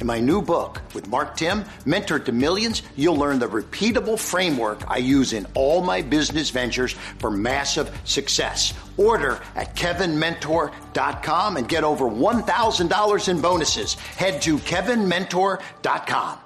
In 0.00 0.06
my 0.06 0.18
new 0.18 0.40
book 0.40 0.80
with 0.94 1.08
Mark 1.08 1.36
Timm, 1.36 1.62
Mentor 1.84 2.18
to 2.20 2.32
Millions, 2.32 2.82
you'll 2.96 3.16
learn 3.16 3.38
the 3.38 3.46
repeatable 3.46 4.18
framework 4.18 4.90
I 4.90 4.96
use 4.96 5.34
in 5.34 5.46
all 5.54 5.82
my 5.82 6.00
business 6.00 6.48
ventures 6.48 6.92
for 7.18 7.30
massive 7.30 7.94
success. 8.04 8.72
Order 8.96 9.40
at 9.56 9.76
kevinmentor.com 9.76 11.56
and 11.58 11.68
get 11.68 11.84
over 11.84 12.06
$1,000 12.06 13.28
in 13.28 13.40
bonuses. 13.42 13.94
Head 13.94 14.40
to 14.42 14.56
kevinmentor.com. 14.56 16.38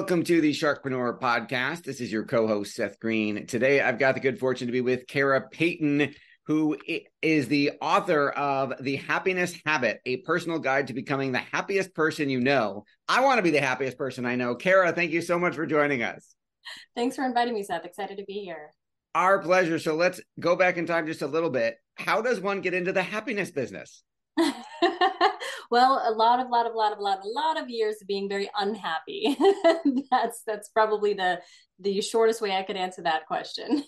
Welcome 0.00 0.24
to 0.24 0.40
the 0.40 0.52
Sharkpreneur 0.52 1.20
podcast. 1.20 1.84
This 1.84 2.00
is 2.00 2.10
your 2.10 2.24
co-host 2.24 2.74
Seth 2.74 2.98
Greene. 2.98 3.46
Today 3.46 3.80
I've 3.80 3.98
got 3.98 4.14
the 4.14 4.20
good 4.20 4.40
fortune 4.40 4.66
to 4.66 4.72
be 4.72 4.80
with 4.80 5.06
Kara 5.06 5.40
Payton 5.48 6.14
who 6.48 6.78
is 7.20 7.46
the 7.48 7.72
author 7.82 8.30
of 8.30 8.72
The 8.80 8.96
Happiness 8.96 9.54
Habit, 9.66 10.00
a 10.06 10.16
personal 10.16 10.58
guide 10.58 10.86
to 10.86 10.94
becoming 10.94 11.30
the 11.30 11.38
happiest 11.38 11.94
person 11.94 12.30
you 12.30 12.40
know. 12.40 12.84
I 13.06 13.20
want 13.20 13.36
to 13.36 13.42
be 13.42 13.50
the 13.50 13.60
happiest 13.60 13.98
person 13.98 14.24
I 14.24 14.34
know. 14.34 14.54
Kara, 14.54 14.90
thank 14.92 15.10
you 15.10 15.20
so 15.20 15.38
much 15.38 15.54
for 15.54 15.66
joining 15.66 16.02
us. 16.02 16.34
Thanks 16.96 17.16
for 17.16 17.26
inviting 17.26 17.52
me, 17.52 17.62
Seth. 17.62 17.84
Excited 17.84 18.16
to 18.16 18.24
be 18.24 18.40
here. 18.40 18.72
Our 19.14 19.40
pleasure. 19.40 19.78
So 19.78 19.94
let's 19.94 20.22
go 20.40 20.56
back 20.56 20.78
in 20.78 20.86
time 20.86 21.06
just 21.06 21.20
a 21.20 21.26
little 21.26 21.50
bit. 21.50 21.76
How 21.96 22.22
does 22.22 22.40
one 22.40 22.62
get 22.62 22.72
into 22.72 22.94
the 22.94 23.02
happiness 23.02 23.50
business? 23.50 24.02
well, 25.70 26.02
a 26.02 26.12
lot 26.12 26.40
of, 26.40 26.48
lot 26.48 26.66
of, 26.66 26.74
lot 26.74 26.94
of, 26.94 26.98
lot, 26.98 27.18
a 27.24 27.28
lot 27.28 27.60
of 27.60 27.68
years 27.68 27.96
of 28.00 28.08
being 28.08 28.26
very 28.26 28.48
unhappy. 28.58 29.36
that's 30.10 30.42
that's 30.46 30.70
probably 30.70 31.12
the 31.12 31.42
the 31.78 32.00
shortest 32.00 32.40
way 32.40 32.56
I 32.56 32.62
could 32.62 32.76
answer 32.76 33.02
that 33.02 33.26
question. 33.26 33.84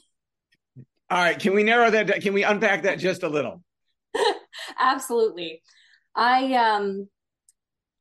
All 1.11 1.19
right, 1.19 1.39
can 1.39 1.55
we 1.55 1.65
narrow 1.65 1.91
that? 1.91 2.23
Can 2.23 2.35
we 2.35 2.45
unpack 2.45 2.85
that 2.85 3.01
just 3.01 3.25
a 3.25 3.29
little? 3.29 3.65
Absolutely. 4.79 5.63
I 6.15 6.55
um 6.55 7.09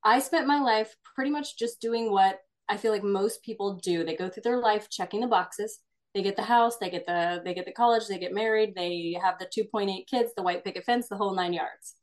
I 0.04 0.20
spent 0.20 0.48
my 0.48 0.62
life 0.62 0.96
pretty 1.16 1.32
much 1.32 1.58
just 1.58 1.82
doing 1.82 2.12
what 2.12 2.40
I 2.70 2.78
feel 2.78 2.92
like 2.92 3.04
most 3.04 3.44
people 3.44 3.80
do. 3.82 4.04
They 4.04 4.16
go 4.16 4.30
through 4.30 4.44
their 4.44 4.60
life 4.60 4.90
checking 4.92 5.22
the 5.22 5.28
boxes. 5.28 5.80
They 6.14 6.22
get 6.22 6.36
the 6.36 6.44
house, 6.44 6.78
they 6.78 6.90
get 6.90 7.06
the 7.08 7.42
they 7.44 7.54
get 7.56 7.66
the 7.66 7.72
college, 7.72 8.08
they 8.08 8.20
get 8.20 8.34
married, 8.34 8.76
they 8.76 9.18
have 9.22 9.40
the 9.40 9.46
2.8 9.46 10.08
kids, 10.08 10.32
the 10.36 10.44
white 10.44 10.64
picket 10.64 10.84
fence, 10.84 11.08
the 11.08 11.18
whole 11.18 11.34
9 11.34 11.54
yards. 11.54 11.96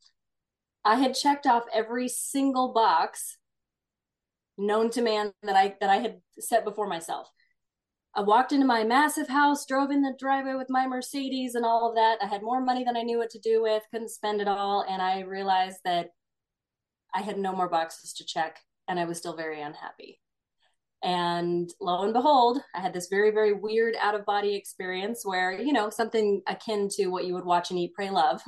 I 0.83 0.95
had 0.95 1.15
checked 1.15 1.45
off 1.45 1.63
every 1.73 2.07
single 2.09 2.73
box 2.73 3.37
known 4.57 4.89
to 4.91 5.01
man 5.01 5.31
that 5.43 5.55
I 5.55 5.75
that 5.79 5.89
I 5.89 5.97
had 5.97 6.21
set 6.39 6.65
before 6.65 6.87
myself. 6.87 7.29
I 8.17 8.21
walked 8.21 8.51
into 8.51 8.65
my 8.65 8.83
massive 8.83 9.27
house, 9.27 9.63
drove 9.67 9.91
in 9.91 10.01
the 10.01 10.15
driveway 10.17 10.55
with 10.55 10.71
my 10.71 10.87
Mercedes 10.87 11.53
and 11.53 11.63
all 11.63 11.87
of 11.87 11.93
that. 11.95 12.17
I 12.19 12.25
had 12.25 12.41
more 12.41 12.59
money 12.59 12.83
than 12.83 12.97
I 12.97 13.03
knew 13.03 13.19
what 13.19 13.29
to 13.29 13.39
do 13.39 13.61
with, 13.61 13.83
couldn't 13.91 14.09
spend 14.09 14.41
it 14.41 14.47
all. 14.47 14.83
And 14.89 15.03
I 15.03 15.19
realized 15.19 15.77
that 15.85 16.09
I 17.13 17.21
had 17.21 17.37
no 17.37 17.55
more 17.55 17.69
boxes 17.69 18.13
to 18.13 18.25
check 18.25 18.57
and 18.87 18.99
I 18.99 19.05
was 19.05 19.19
still 19.19 19.35
very 19.35 19.61
unhappy. 19.61 20.19
And 21.03 21.69
lo 21.79 22.01
and 22.01 22.11
behold, 22.11 22.59
I 22.73 22.81
had 22.81 22.91
this 22.91 23.07
very, 23.07 23.29
very 23.29 23.53
weird 23.53 23.95
out 24.01 24.15
of 24.15 24.25
body 24.25 24.55
experience 24.55 25.21
where, 25.23 25.51
you 25.51 25.71
know, 25.71 25.91
something 25.91 26.41
akin 26.47 26.89
to 26.93 27.09
what 27.09 27.25
you 27.25 27.35
would 27.35 27.45
watch 27.45 27.69
and 27.69 27.77
eat, 27.77 27.93
pray, 27.93 28.09
love. 28.09 28.41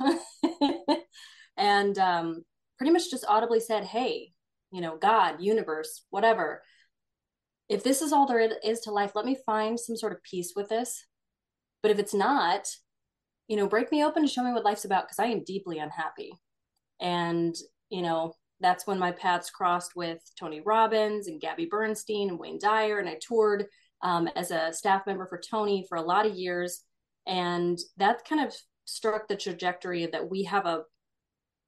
and 1.56 1.96
um, 1.96 2.44
pretty 2.76 2.92
much 2.92 3.08
just 3.08 3.24
audibly 3.28 3.60
said, 3.60 3.84
Hey, 3.84 4.32
you 4.72 4.80
know, 4.80 4.96
God, 4.96 5.36
universe, 5.40 6.06
whatever 6.10 6.60
if 7.70 7.84
this 7.84 8.02
is 8.02 8.12
all 8.12 8.26
there 8.26 8.50
is 8.64 8.80
to 8.80 8.90
life, 8.90 9.12
let 9.14 9.24
me 9.24 9.38
find 9.46 9.78
some 9.78 9.96
sort 9.96 10.12
of 10.12 10.22
peace 10.24 10.52
with 10.56 10.68
this. 10.68 11.06
But 11.82 11.92
if 11.92 12.00
it's 12.00 12.12
not, 12.12 12.66
you 13.46 13.56
know, 13.56 13.68
break 13.68 13.92
me 13.92 14.04
open 14.04 14.24
and 14.24 14.30
show 14.30 14.42
me 14.42 14.52
what 14.52 14.64
life's 14.64 14.84
about 14.84 15.04
because 15.04 15.20
I 15.20 15.26
am 15.26 15.44
deeply 15.44 15.78
unhappy. 15.78 16.32
And, 17.00 17.54
you 17.88 18.02
know, 18.02 18.34
that's 18.58 18.88
when 18.88 18.98
my 18.98 19.12
paths 19.12 19.50
crossed 19.50 19.94
with 19.94 20.18
Tony 20.38 20.60
Robbins 20.60 21.28
and 21.28 21.40
Gabby 21.40 21.66
Bernstein 21.70 22.28
and 22.28 22.38
Wayne 22.40 22.58
Dyer. 22.60 22.98
And 22.98 23.08
I 23.08 23.18
toured 23.20 23.66
um, 24.02 24.28
as 24.34 24.50
a 24.50 24.72
staff 24.72 25.06
member 25.06 25.26
for 25.26 25.40
Tony 25.40 25.86
for 25.88 25.96
a 25.96 26.02
lot 26.02 26.26
of 26.26 26.34
years. 26.34 26.82
And 27.26 27.78
that 27.98 28.24
kind 28.28 28.44
of 28.44 28.52
struck 28.84 29.28
the 29.28 29.36
trajectory 29.36 30.06
that 30.06 30.28
we 30.28 30.42
have 30.44 30.66
a 30.66 30.82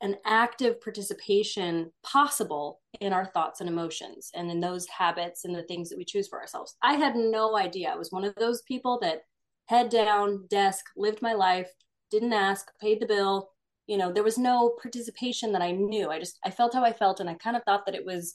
an 0.02 0.16
active 0.26 0.80
participation 0.80 1.90
possible 2.02 2.80
in 3.00 3.12
our 3.12 3.24
thoughts 3.24 3.60
and 3.60 3.68
emotions 3.68 4.30
and 4.34 4.50
in 4.50 4.60
those 4.60 4.86
habits 4.88 5.44
and 5.44 5.54
the 5.54 5.62
things 5.62 5.88
that 5.88 5.96
we 5.96 6.04
choose 6.04 6.26
for 6.26 6.40
ourselves. 6.40 6.76
I 6.82 6.94
had 6.94 7.14
no 7.14 7.56
idea. 7.56 7.90
I 7.90 7.96
was 7.96 8.10
one 8.10 8.24
of 8.24 8.34
those 8.34 8.62
people 8.62 8.98
that 9.00 9.22
head 9.66 9.90
down, 9.90 10.46
desk, 10.50 10.84
lived 10.96 11.22
my 11.22 11.34
life, 11.34 11.70
didn't 12.10 12.32
ask, 12.32 12.66
paid 12.80 13.00
the 13.00 13.06
bill. 13.06 13.50
You 13.86 13.96
know, 13.96 14.12
there 14.12 14.24
was 14.24 14.38
no 14.38 14.74
participation 14.82 15.52
that 15.52 15.62
I 15.62 15.70
knew. 15.70 16.10
I 16.10 16.18
just 16.18 16.38
I 16.44 16.50
felt 16.50 16.74
how 16.74 16.84
I 16.84 16.92
felt 16.92 17.20
and 17.20 17.30
I 17.30 17.34
kind 17.34 17.56
of 17.56 17.62
thought 17.64 17.86
that 17.86 17.94
it 17.94 18.04
was 18.04 18.34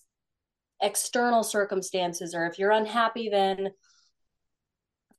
external 0.81 1.43
circumstances 1.43 2.33
or 2.33 2.45
if 2.45 2.59
you're 2.59 2.71
unhappy 2.71 3.29
then 3.29 3.69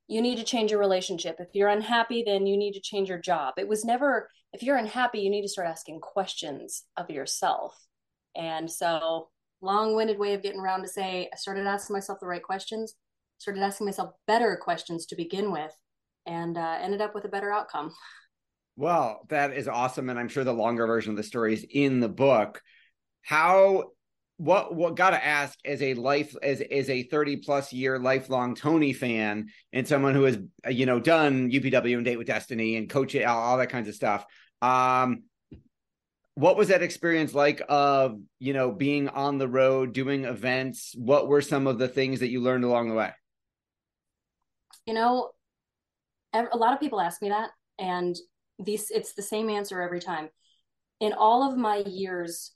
you 0.09 0.23
need 0.23 0.37
to 0.37 0.45
change 0.45 0.71
your 0.71 0.81
relationship. 0.81 1.37
If 1.39 1.49
you're 1.53 1.69
unhappy, 1.69 2.25
then 2.27 2.47
you 2.47 2.57
need 2.57 2.73
to 2.73 2.81
change 2.81 3.11
your 3.11 3.19
job. 3.19 3.55
It 3.59 3.69
was 3.69 3.85
never, 3.85 4.31
if 4.55 4.63
you're 4.63 4.79
unhappy, 4.79 5.21
you 5.21 5.31
need 5.31 5.43
to 5.43 5.49
start 5.49 5.69
asking 5.69 6.01
questions 6.01 6.85
of 6.97 7.11
yourself. 7.11 7.79
And 8.35 8.71
so, 8.71 9.29
long 9.61 9.95
winded 9.95 10.19
way 10.19 10.33
of 10.33 10.43
getting 10.43 10.61
around 10.61 10.83
to 10.83 10.89
say, 10.89 11.29
I 11.33 11.37
started 11.37 11.67
asking 11.67 11.95
myself 11.95 12.21
the 12.21 12.27
right 12.27 12.43
questions, 12.43 12.95
started 13.37 13.63
asking 13.63 13.87
myself 13.87 14.15
better 14.27 14.59
questions 14.61 15.05
to 15.07 15.17
begin 15.17 15.53
with, 15.53 15.73
and 16.25 16.57
uh, 16.57 16.79
ended 16.81 17.03
up 17.03 17.15
with 17.15 17.25
a 17.25 17.29
better 17.29 17.53
outcome. 17.53 17.95
Well, 18.81 19.27
that 19.29 19.53
is 19.55 19.67
awesome. 19.67 20.09
And 20.09 20.17
I'm 20.17 20.29
sure 20.29 20.45
the 20.45 20.53
longer 20.53 20.87
version 20.87 21.11
of 21.11 21.17
the 21.17 21.25
story 21.25 21.53
is 21.53 21.67
in 21.69 21.99
the 21.99 22.09
book. 22.09 22.63
How 23.23 23.91
what 24.39 24.73
what 24.75 24.95
gotta 24.95 25.23
ask 25.23 25.59
as 25.65 25.83
a 25.83 25.95
life 25.95 26.35
as 26.43 26.61
as 26.61 26.89
a 26.89 27.03
30 27.03 27.39
plus 27.39 27.73
year 27.73 27.99
lifelong 27.99 28.55
Tony 28.55 28.93
fan 28.93 29.49
and 29.73 29.87
someone 29.87 30.15
who 30.15 30.23
has 30.23 30.39
you 30.71 30.87
know 30.87 31.01
done 31.01 31.51
UPW 31.51 31.97
and 31.97 32.05
Date 32.05 32.17
with 32.17 32.29
Destiny 32.29 32.77
and 32.77 32.89
coach 32.89 33.17
all, 33.17 33.39
all 33.39 33.59
that 33.59 33.69
kinds 33.69 33.89
of 33.89 33.95
stuff. 33.95 34.25
Um, 34.63 35.25
what 36.37 36.57
was 36.57 36.69
that 36.69 36.83
experience 36.83 37.35
like 37.35 37.61
of 37.69 38.21
you 38.39 38.53
know 38.53 38.71
being 38.71 39.09
on 39.09 39.39
the 39.39 39.49
road 39.49 39.93
doing 39.93 40.25
events? 40.25 40.95
What 40.97 41.27
were 41.27 41.43
some 41.43 41.67
of 41.67 41.79
the 41.79 41.89
things 41.89 42.21
that 42.21 42.29
you 42.29 42.41
learned 42.41 42.63
along 42.63 42.91
the 42.91 42.95
way? 42.95 43.11
You 44.87 44.95
know, 44.95 45.31
a 46.33 46.57
lot 46.57 46.73
of 46.73 46.81
people 46.81 47.01
ask 47.01 47.21
me 47.21 47.31
that, 47.31 47.51
and 47.81 48.17
these 48.61 48.93
it's 48.93 49.15
the 49.15 49.23
same 49.23 49.51
answer 49.51 49.83
every 49.83 50.01
time. 50.01 50.29
In 51.01 51.13
all 51.13 51.49
of 51.49 51.59
my 51.59 51.79
years 51.79 52.53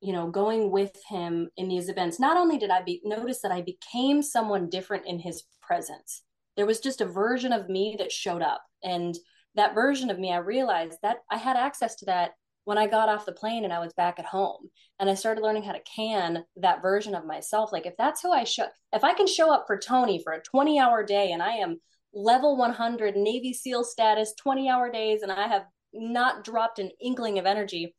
you 0.00 0.12
know 0.12 0.30
going 0.30 0.70
with 0.70 0.96
him 1.08 1.48
in 1.56 1.68
these 1.68 1.88
events 1.88 2.18
not 2.18 2.36
only 2.36 2.58
did 2.58 2.70
i 2.70 2.82
be 2.82 3.00
notice 3.04 3.40
that 3.42 3.52
i 3.52 3.60
became 3.60 4.22
someone 4.22 4.68
different 4.68 5.06
in 5.06 5.18
his 5.18 5.44
presence 5.60 6.22
there 6.56 6.66
was 6.66 6.80
just 6.80 7.00
a 7.00 7.06
version 7.06 7.54
of 7.54 7.68
me 7.68 7.96
that 7.98 8.12
showed 8.12 8.42
up. 8.42 8.62
And 8.82 9.16
that 9.54 9.74
version 9.74 10.10
of 10.10 10.18
me 10.18 10.30
i 10.32 10.36
realized 10.36 10.98
that 11.02 11.18
i 11.30 11.36
had 11.36 11.56
access 11.56 11.96
to 11.96 12.04
that 12.04 12.32
when 12.64 12.78
i 12.78 12.86
got 12.86 13.08
off 13.08 13.26
the 13.26 13.32
plane 13.32 13.64
and 13.64 13.72
i 13.72 13.80
was 13.80 13.92
back 13.94 14.18
at 14.18 14.26
home. 14.26 14.70
And 14.98 15.08
i 15.08 15.14
started 15.14 15.40
learning 15.40 15.62
how 15.64 15.72
to 15.72 15.80
can 15.96 16.44
that 16.56 16.82
version 16.82 17.14
of 17.14 17.26
myself. 17.26 17.72
Like 17.72 17.86
if 17.86 17.96
that's 17.96 18.20
who 18.20 18.30
i 18.30 18.44
show 18.44 18.66
if 18.92 19.02
i 19.04 19.14
can 19.14 19.26
show 19.26 19.52
up 19.52 19.64
for 19.66 19.78
tony 19.78 20.22
for 20.22 20.34
a 20.34 20.42
20 20.42 20.78
hour 20.78 21.02
day 21.02 21.32
and 21.32 21.42
i 21.42 21.52
am 21.52 21.80
level 22.12 22.56
100 22.56 23.16
navy 23.16 23.54
seal 23.54 23.82
status 23.82 24.34
20 24.34 24.68
hour 24.68 24.90
days 24.90 25.22
and 25.22 25.32
i 25.32 25.46
have 25.46 25.64
not 25.92 26.44
dropped 26.44 26.78
an 26.78 26.90
inkling 27.00 27.38
of 27.38 27.46
energy 27.46 27.94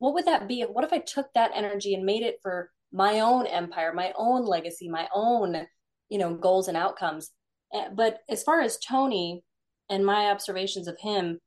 what 0.00 0.14
would 0.14 0.24
that 0.24 0.48
be? 0.48 0.62
What 0.62 0.84
if 0.84 0.92
I 0.92 0.98
took 0.98 1.26
that 1.34 1.52
energy 1.54 1.94
and 1.94 2.04
made 2.04 2.22
it 2.22 2.38
for 2.42 2.70
my 2.90 3.20
own 3.20 3.46
empire, 3.46 3.92
my 3.92 4.12
own 4.16 4.46
legacy, 4.46 4.88
my 4.88 5.06
own, 5.14 5.66
you 6.08 6.18
know, 6.18 6.34
goals 6.34 6.68
and 6.68 6.76
outcomes? 6.76 7.30
Eh, 7.74 7.88
but 7.94 8.20
as 8.28 8.42
far 8.42 8.62
as 8.62 8.78
Tony 8.78 9.44
and 9.90 10.04
my 10.04 10.30
observations 10.30 10.88
of 10.88 10.98
him, 10.98 11.38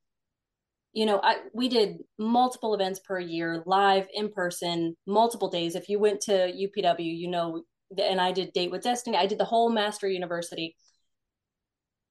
you 0.93 1.07
know, 1.07 1.19
I 1.23 1.37
we 1.55 1.67
did 1.67 1.97
multiple 2.19 2.75
events 2.75 2.99
per 2.99 3.19
year, 3.19 3.63
live 3.65 4.05
in 4.13 4.31
person, 4.31 4.95
multiple 5.07 5.49
days. 5.49 5.75
If 5.75 5.89
you 5.89 5.97
went 5.97 6.21
to 6.21 6.31
UPW, 6.31 6.99
you 6.99 7.31
know, 7.31 7.63
and 7.97 8.21
I 8.21 8.31
did 8.31 8.53
Date 8.53 8.69
with 8.69 8.83
Destiny. 8.83 9.17
I 9.17 9.25
did 9.25 9.39
the 9.39 9.45
whole 9.45 9.71
Mastery 9.71 10.13
University. 10.13 10.75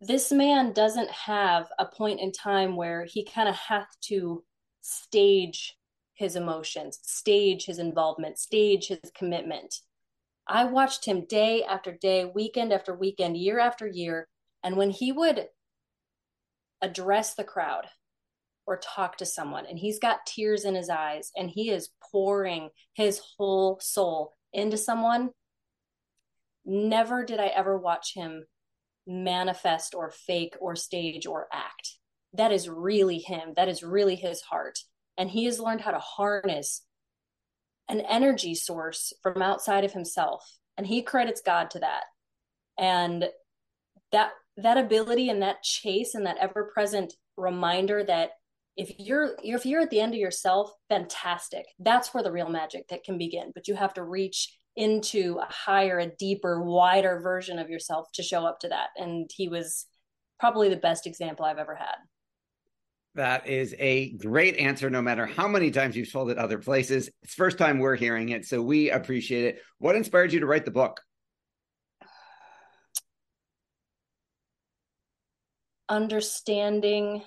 This 0.01 0.33
man 0.33 0.73
doesn't 0.73 1.11
have 1.11 1.69
a 1.79 1.87
point 1.87 2.21
in 2.21 2.33
time 2.33 2.75
where 2.75 3.05
he 3.05 3.25
kind 3.25 3.49
of 3.49 3.55
has 3.55 3.85
to 4.09 4.43
stage 4.81 5.77
his 6.15 6.37
emotions, 6.37 6.99
stage 7.03 7.67
his 7.67 7.79
involvement, 7.79 8.39
stage 8.39 8.89
his 8.89 9.01
commitment. 9.15 9.75
I 10.47 10.65
watched 10.65 11.05
him 11.05 11.27
day 11.27 11.63
after 11.65 11.93
day, 11.93 12.25
weekend 12.25 12.73
after 12.73 12.95
weekend, 12.95 13.37
year 13.37 13.59
after 13.59 13.87
year. 13.87 14.29
And 14.63 14.77
when 14.77 14.91
he 14.91 15.13
would 15.13 15.47
address 16.81 17.35
the 17.35 17.45
crowd 17.45 17.87
or 18.67 18.77
talk 18.79 19.17
to 19.19 19.27
someone, 19.27 19.67
and 19.67 19.79
he's 19.79 19.99
got 19.99 20.27
tears 20.27 20.65
in 20.65 20.75
his 20.75 20.91
eyes 20.91 21.31
and 21.37 21.51
he 21.51 21.71
is 21.71 21.91
pouring 22.11 22.71
his 22.95 23.21
whole 23.37 23.79
soul 23.81 24.33
into 24.53 24.77
someone, 24.77 25.31
never 26.65 27.25
did 27.25 27.41
I 27.41 27.47
ever 27.47 27.79
watch 27.79 28.15
him 28.15 28.45
manifest 29.07 29.95
or 29.95 30.11
fake 30.11 30.55
or 30.61 30.77
stage 30.77 31.27
or 31.27 31.49
act. 31.53 31.97
That 32.35 32.53
is 32.53 32.69
really 32.69 33.19
him. 33.19 33.55
That 33.57 33.69
is 33.69 33.83
really 33.83 34.17
his 34.17 34.41
heart. 34.43 34.79
And 35.17 35.31
he 35.31 35.45
has 35.45 35.61
learned 35.61 35.83
how 35.83 35.91
to 35.91 35.99
harness 35.99 36.83
an 37.89 38.01
energy 38.01 38.55
source 38.55 39.13
from 39.23 39.43
outside 39.43 39.85
of 39.85 39.93
himself. 39.93 40.59
And 40.77 40.87
he 40.87 41.03
credits 41.03 41.43
God 41.45 41.71
to 41.71 41.81
that. 41.81 42.05
And 42.79 43.29
that 44.13 44.31
that 44.59 44.77
ability 44.77 45.31
and 45.31 45.41
that 45.43 45.63
chase 45.63 46.15
and 46.15 46.27
that 46.27 46.37
ever-present 46.39 47.15
reminder 47.37 48.05
that 48.05 48.33
if 48.77 48.93
you're 48.99 49.37
if 49.43 49.65
you're 49.65 49.81
at 49.81 49.91
the 49.91 50.01
end 50.01 50.13
of 50.13 50.21
yourself 50.21 50.71
fantastic 50.91 51.65
that's 51.79 52.13
where 52.13 52.23
the 52.23 52.31
real 52.31 52.51
magic 52.51 52.87
that 52.89 53.03
can 53.05 53.17
begin 53.17 53.51
but 53.55 53.67
you 53.67 53.75
have 53.75 53.95
to 53.95 54.05
reach 54.05 54.59
into 54.77 55.39
a 55.41 55.53
higher, 55.53 55.99
a 55.99 56.07
deeper, 56.07 56.63
wider 56.63 57.21
version 57.21 57.59
of 57.59 57.69
yourself 57.69 58.11
to 58.15 58.23
show 58.23 58.47
up 58.47 58.61
to 58.61 58.69
that. 58.69 58.89
And 58.97 59.31
he 59.35 59.49
was 59.49 59.87
probably 60.41 60.69
the 60.69 60.77
best 60.77 61.07
example 61.07 61.45
I've 61.45 61.59
ever 61.59 61.75
had. 61.75 61.97
That 63.15 63.47
is 63.47 63.75
a 63.79 64.13
great 64.13 64.57
answer, 64.57 64.89
no 64.89 65.03
matter 65.03 65.27
how 65.27 65.47
many 65.47 65.71
times 65.71 65.97
you've 65.97 66.11
told 66.11 66.31
it 66.31 66.39
other 66.39 66.59
places. 66.59 67.11
It's 67.23 67.35
first 67.35 67.59
time 67.59 67.79
we're 67.79 67.97
hearing 67.97 68.31
it, 68.31 68.47
so 68.47 68.63
we 68.63 68.91
appreciate 68.91 69.45
it. 69.45 69.63
What 69.79 69.97
inspired 69.97 70.33
you 70.33 70.41
to 70.41 70.47
write 70.47 70.65
the 70.65 70.71
book? 70.71 71.01
Understanding 75.91 77.23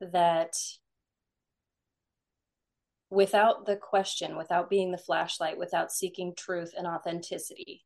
that 0.00 0.54
without 3.10 3.66
the 3.66 3.76
question, 3.76 4.38
without 4.38 4.70
being 4.70 4.90
the 4.90 4.96
flashlight, 4.96 5.58
without 5.58 5.92
seeking 5.92 6.34
truth 6.34 6.72
and 6.74 6.86
authenticity. 6.86 7.84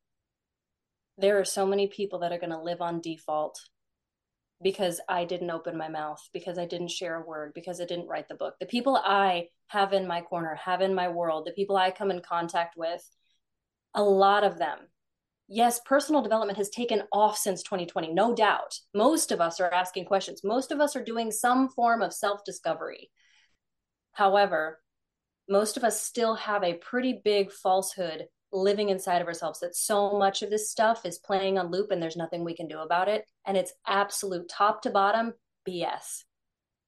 There 1.18 1.40
are 1.40 1.44
so 1.44 1.66
many 1.66 1.88
people 1.88 2.20
that 2.20 2.30
are 2.30 2.38
going 2.38 2.50
to 2.50 2.60
live 2.60 2.80
on 2.80 3.00
default 3.00 3.60
because 4.64 4.98
I 5.10 5.26
didn't 5.26 5.50
open 5.50 5.76
my 5.76 5.88
mouth, 5.88 6.26
because 6.32 6.58
I 6.58 6.64
didn't 6.64 6.90
share 6.90 7.16
a 7.16 7.24
word, 7.24 7.52
because 7.54 7.80
I 7.82 7.84
didn't 7.84 8.08
write 8.08 8.28
the 8.28 8.34
book. 8.34 8.54
The 8.58 8.66
people 8.66 8.96
I 8.96 9.48
have 9.68 9.92
in 9.92 10.08
my 10.08 10.22
corner, 10.22 10.54
have 10.56 10.80
in 10.80 10.94
my 10.94 11.08
world, 11.08 11.46
the 11.46 11.52
people 11.52 11.76
I 11.76 11.90
come 11.90 12.10
in 12.10 12.22
contact 12.22 12.74
with, 12.76 13.06
a 13.94 14.02
lot 14.02 14.42
of 14.42 14.58
them. 14.58 14.78
Yes, 15.48 15.80
personal 15.84 16.22
development 16.22 16.56
has 16.56 16.70
taken 16.70 17.02
off 17.12 17.36
since 17.36 17.62
2020, 17.62 18.14
no 18.14 18.34
doubt. 18.34 18.78
Most 18.94 19.30
of 19.30 19.40
us 19.42 19.60
are 19.60 19.70
asking 19.70 20.06
questions. 20.06 20.40
Most 20.42 20.72
of 20.72 20.80
us 20.80 20.96
are 20.96 21.04
doing 21.04 21.30
some 21.30 21.68
form 21.68 22.00
of 22.00 22.14
self 22.14 22.42
discovery. 22.46 23.10
However, 24.12 24.80
most 25.46 25.76
of 25.76 25.84
us 25.84 26.00
still 26.00 26.36
have 26.36 26.64
a 26.64 26.78
pretty 26.78 27.20
big 27.22 27.52
falsehood 27.52 28.28
living 28.54 28.88
inside 28.88 29.20
of 29.20 29.26
ourselves 29.26 29.60
that 29.60 29.76
so 29.76 30.16
much 30.16 30.42
of 30.42 30.48
this 30.48 30.70
stuff 30.70 31.04
is 31.04 31.18
playing 31.18 31.58
on 31.58 31.70
loop 31.70 31.90
and 31.90 32.00
there's 32.00 32.16
nothing 32.16 32.44
we 32.44 32.54
can 32.54 32.68
do 32.68 32.78
about 32.78 33.08
it. 33.08 33.26
And 33.46 33.56
it's 33.56 33.72
absolute 33.86 34.48
top 34.48 34.82
to 34.82 34.90
bottom 34.90 35.34
BS. 35.68 36.22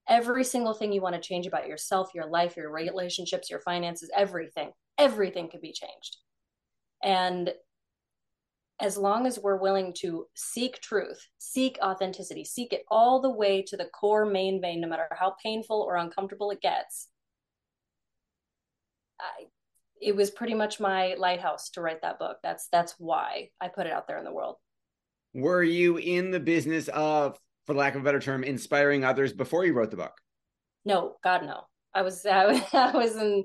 Every 0.08 0.44
single 0.44 0.74
thing 0.74 0.92
you 0.92 1.02
want 1.02 1.16
to 1.16 1.20
change 1.20 1.46
about 1.46 1.66
yourself, 1.66 2.10
your 2.14 2.26
life, 2.26 2.56
your 2.56 2.70
relationships, 2.70 3.50
your 3.50 3.60
finances, 3.60 4.10
everything, 4.16 4.70
everything 4.96 5.48
could 5.50 5.60
be 5.60 5.72
changed. 5.72 6.16
And 7.02 7.52
as 8.78 8.96
long 8.96 9.26
as 9.26 9.38
we're 9.38 9.56
willing 9.56 9.92
to 9.98 10.26
seek 10.34 10.80
truth, 10.80 11.26
seek 11.38 11.78
authenticity, 11.82 12.44
seek 12.44 12.72
it 12.72 12.84
all 12.90 13.20
the 13.20 13.30
way 13.30 13.62
to 13.62 13.76
the 13.76 13.86
core 13.86 14.26
main 14.26 14.60
vein, 14.60 14.80
no 14.80 14.88
matter 14.88 15.08
how 15.18 15.34
painful 15.42 15.80
or 15.80 15.96
uncomfortable 15.96 16.50
it 16.50 16.60
gets, 16.60 17.08
I, 19.20 19.46
it 20.06 20.14
was 20.14 20.30
pretty 20.30 20.54
much 20.54 20.78
my 20.78 21.16
lighthouse 21.18 21.68
to 21.70 21.80
write 21.80 22.00
that 22.02 22.20
book. 22.20 22.36
That's 22.40 22.68
that's 22.70 22.94
why 22.98 23.50
I 23.60 23.66
put 23.66 23.86
it 23.86 23.92
out 23.92 24.06
there 24.06 24.18
in 24.18 24.24
the 24.24 24.32
world. 24.32 24.54
Were 25.34 25.64
you 25.64 25.96
in 25.96 26.30
the 26.30 26.38
business 26.38 26.88
of, 26.88 27.38
for 27.66 27.74
lack 27.74 27.96
of 27.96 28.02
a 28.02 28.04
better 28.04 28.20
term, 28.20 28.44
inspiring 28.44 29.04
others 29.04 29.32
before 29.32 29.66
you 29.66 29.72
wrote 29.74 29.90
the 29.90 29.96
book? 29.96 30.12
No, 30.84 31.16
God 31.24 31.44
no. 31.44 31.62
I 31.92 32.02
was 32.02 32.24
I 32.24 32.46
was, 32.46 32.62
I 32.72 32.96
was 32.96 33.16
in 33.16 33.44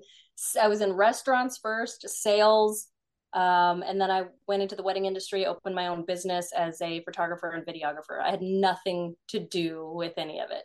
I 0.62 0.68
was 0.68 0.82
in 0.82 0.94
restaurants 0.94 1.58
first, 1.58 2.08
sales, 2.08 2.88
um, 3.34 3.82
and 3.82 4.00
then 4.00 4.12
I 4.12 4.26
went 4.48 4.62
into 4.62 4.76
the 4.76 4.84
wedding 4.84 5.06
industry, 5.06 5.48
opened 5.48 5.74
my 5.74 5.88
own 5.88 6.06
business 6.06 6.52
as 6.56 6.80
a 6.84 7.04
photographer 7.04 7.50
and 7.50 7.66
videographer. 7.66 8.22
I 8.22 8.30
had 8.30 8.44
nothing 8.44 9.16
to 9.30 9.40
do 9.40 9.92
with 9.96 10.14
any 10.18 10.40
of 10.40 10.52
it. 10.52 10.64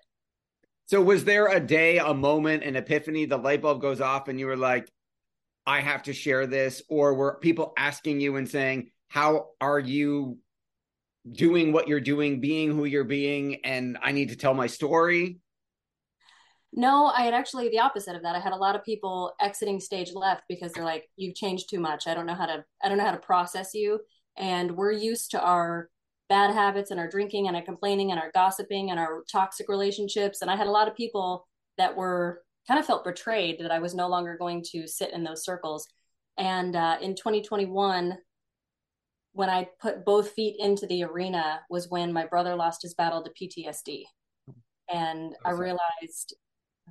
So, 0.85 1.01
was 1.01 1.25
there 1.25 1.47
a 1.47 1.59
day, 1.59 1.99
a 1.99 2.13
moment, 2.13 2.65
an 2.65 2.77
epiphany, 2.77 3.25
the 3.25 3.39
light 3.39 3.63
bulb 3.63 3.81
goes 3.81 4.03
off, 4.03 4.29
and 4.29 4.39
you 4.39 4.47
were 4.47 4.59
like, 4.59 4.91
I 5.67 5.81
have 5.81 6.05
to 6.05 6.13
share 6.13 6.47
this? 6.47 6.83
Or 6.89 7.15
were 7.15 7.39
people 7.41 7.73
asking 7.77 8.21
you 8.21 8.37
and 8.37 8.49
saying, 8.49 8.91
How 9.09 9.49
are 9.61 9.81
you 9.81 10.39
doing 11.31 11.73
what 11.73 11.89
you're 11.89 12.01
doing, 12.01 12.41
being 12.41 12.71
who 12.71 12.85
you're 12.85 13.05
being, 13.05 13.65
and 13.65 13.99
I 14.01 14.13
need 14.13 14.29
to 14.29 14.37
tell 14.37 14.55
my 14.55 14.69
story? 14.69 15.41
No, 16.73 17.07
I 17.07 17.23
had 17.23 17.35
actually 17.35 17.69
the 17.71 17.79
opposite 17.81 18.15
of 18.15 18.23
that. 18.23 18.37
I 18.37 18.41
had 18.41 18.53
a 18.53 18.57
lot 18.57 18.77
of 18.77 18.85
people 18.85 19.33
exiting 19.41 19.81
stage 19.81 20.13
left 20.15 20.43
because 20.49 20.73
they're 20.73 20.85
like, 20.85 21.09
You've 21.17 21.35
changed 21.35 21.71
too 21.71 21.81
much. 21.81 22.07
I 22.07 22.15
don't 22.15 22.27
know 22.27 22.35
how 22.35 22.47
to 22.47 22.65
I 22.83 22.89
don't 22.89 22.99
know 22.99 23.05
how 23.05 23.13
to 23.13 23.19
process 23.19 23.75
you. 23.75 24.01
And 24.37 24.77
we're 24.77 24.93
used 24.93 25.31
to 25.33 25.41
our 25.43 25.89
bad 26.29 26.53
habits 26.53 26.91
and 26.91 27.01
our 27.01 27.09
drinking 27.09 27.47
and 27.47 27.57
our 27.57 27.63
complaining 27.63 28.11
and 28.11 28.21
our 28.21 28.31
gossiping 28.33 28.91
and 28.91 28.99
our 28.99 29.23
toxic 29.31 29.69
relationships. 29.69 30.43
And 30.43 30.51
I 30.51 30.57
had 30.57 30.67
a 30.67 30.73
lot 30.73 30.89
of 30.89 30.97
people 30.97 31.47
that 31.79 31.97
were 31.97 32.43
kind 32.67 32.81
of 32.81 32.87
felt 32.87 33.05
betrayed 33.05 33.61
that 33.61 33.71
I 33.71 33.79
was 33.79 33.95
no 33.95 34.09
longer 34.09 34.37
going 34.37 34.65
to 34.73 34.87
sit 34.87 35.13
in 35.13 35.25
those 35.25 35.45
circles. 35.45 35.87
And 36.37 36.75
uh, 36.77 36.99
in 37.01 37.15
2021, 37.15 38.19
when 39.33 39.51
I 39.51 39.69
put 39.81 40.05
both 40.05 40.31
feet 40.31 40.57
into 40.59 40.87
the 40.87 41.05
arena, 41.05 41.61
was 41.71 41.89
when 41.89 42.13
my 42.13 42.27
brother 42.27 42.57
lost 42.57 42.83
his 42.83 42.95
battle 42.95 43.23
to 43.23 43.31
PTSD. 43.31 44.05
And 44.93 45.35
I 45.45 45.51
realized 45.51 46.35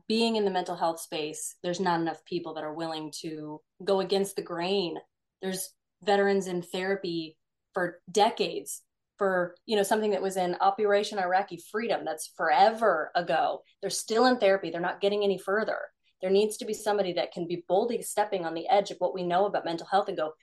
being 0.07 0.35
in 0.35 0.45
the 0.45 0.51
mental 0.51 0.75
health 0.75 0.99
space, 0.99 1.55
there's 1.63 1.79
not 1.79 1.99
enough 1.99 2.23
people 2.25 2.53
that 2.53 2.63
are 2.63 2.73
willing 2.73 3.11
to 3.21 3.61
go 3.83 4.01
against 4.01 4.35
the 4.35 4.41
grain. 4.41 4.97
There's 5.41 5.71
veterans 6.03 6.47
in 6.47 6.61
therapy 6.61 7.37
for 7.73 7.99
decades 8.11 8.81
for 9.17 9.55
you 9.65 9.75
know 9.75 9.83
something 9.83 10.11
that 10.11 10.21
was 10.21 10.37
in 10.37 10.57
operation 10.61 11.19
iraqi 11.19 11.61
freedom 11.71 12.01
that's 12.05 12.31
forever 12.35 13.11
ago. 13.15 13.61
They're 13.81 13.89
still 13.89 14.25
in 14.25 14.37
therapy. 14.37 14.69
They're 14.69 14.81
not 14.81 15.01
getting 15.01 15.23
any 15.23 15.37
further. 15.37 15.77
There 16.21 16.31
needs 16.31 16.57
to 16.57 16.65
be 16.65 16.73
somebody 16.73 17.13
that 17.13 17.31
can 17.31 17.47
be 17.47 17.63
boldly 17.67 18.01
stepping 18.01 18.45
on 18.45 18.53
the 18.53 18.67
edge 18.67 18.91
of 18.91 18.97
what 18.97 19.13
we 19.13 19.23
know 19.23 19.45
about 19.45 19.65
mental 19.65 19.87
health 19.87 20.07
and 20.07 20.17
go 20.17 20.33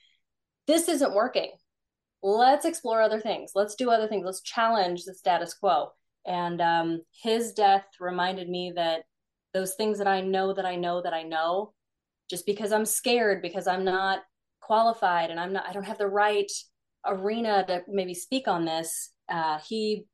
this 0.67 0.87
isn't 0.87 1.13
working. 1.13 1.51
Let's 2.21 2.65
explore 2.65 3.01
other 3.01 3.19
things. 3.19 3.51
Let's 3.53 3.75
do 3.75 3.89
other 3.89 4.07
things. 4.07 4.25
Let's 4.25 4.41
challenge 4.41 5.03
the 5.03 5.13
status 5.13 5.53
quo. 5.53 5.89
And 6.25 6.61
um, 6.61 7.01
his 7.21 7.51
death 7.51 7.85
reminded 7.99 8.47
me 8.47 8.71
that 8.77 9.01
those 9.53 9.75
things 9.75 9.97
that 9.99 10.07
i 10.07 10.19
know 10.19 10.53
that 10.53 10.65
i 10.65 10.75
know 10.75 11.01
that 11.01 11.13
i 11.13 11.23
know 11.23 11.73
just 12.29 12.45
because 12.45 12.71
i'm 12.71 12.85
scared 12.85 13.41
because 13.41 13.67
i'm 13.67 13.85
not 13.85 14.19
qualified 14.61 15.29
and 15.29 15.39
i'm 15.39 15.53
not 15.53 15.65
i 15.67 15.73
don't 15.73 15.83
have 15.83 15.97
the 15.97 16.07
right 16.07 16.51
arena 17.05 17.65
to 17.67 17.81
maybe 17.87 18.13
speak 18.13 18.47
on 18.47 18.65
this, 18.65 19.11
uh, 19.29 19.59
he 19.67 20.05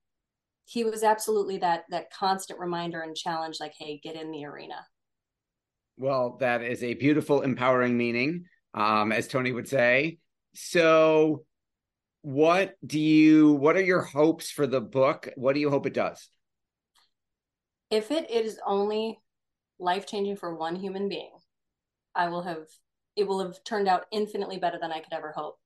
he 0.65 0.83
was 0.83 1.03
absolutely 1.03 1.57
that 1.57 1.83
that 1.89 2.11
constant 2.11 2.59
reminder 2.59 3.01
and 3.01 3.15
challenge, 3.15 3.57
like, 3.59 3.73
hey, 3.77 3.99
get 4.03 4.15
in 4.15 4.31
the 4.31 4.45
arena. 4.45 4.85
Well, 5.97 6.37
that 6.39 6.61
is 6.61 6.83
a 6.83 6.93
beautiful, 6.93 7.41
empowering 7.41 7.97
meaning, 7.97 8.45
um, 8.73 9.11
as 9.11 9.27
Tony 9.27 9.51
would 9.51 9.67
say. 9.67 10.19
So, 10.53 11.43
what 12.21 12.75
do 12.85 12.99
you? 12.99 13.53
What 13.53 13.75
are 13.77 13.83
your 13.83 14.01
hopes 14.01 14.51
for 14.51 14.67
the 14.67 14.81
book? 14.81 15.29
What 15.35 15.53
do 15.53 15.59
you 15.59 15.69
hope 15.69 15.85
it 15.85 15.93
does? 15.93 16.29
If 17.89 18.11
it 18.11 18.29
is 18.29 18.59
only 18.65 19.19
life 19.79 20.05
changing 20.05 20.35
for 20.35 20.55
one 20.55 20.75
human 20.75 21.09
being, 21.09 21.31
I 22.13 22.29
will 22.29 22.43
have. 22.43 22.67
It 23.15 23.27
will 23.27 23.43
have 23.43 23.61
turned 23.63 23.87
out 23.87 24.05
infinitely 24.11 24.59
better 24.59 24.77
than 24.79 24.91
I 24.91 24.99
could 24.99 25.13
ever 25.13 25.33
hope 25.35 25.57